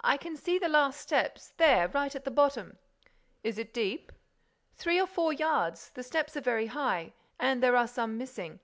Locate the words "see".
0.38-0.58